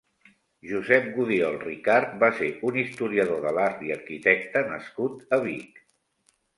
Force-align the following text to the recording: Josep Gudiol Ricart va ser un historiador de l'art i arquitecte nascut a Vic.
Josep 0.69 1.05
Gudiol 1.17 1.57
Ricart 1.65 2.17
va 2.25 2.31
ser 2.41 2.49
un 2.71 2.81
historiador 2.87 3.47
de 3.47 3.55
l'art 3.61 3.87
i 3.91 3.97
arquitecte 4.01 4.69
nascut 4.75 5.25
a 5.41 5.45
Vic. 5.49 5.83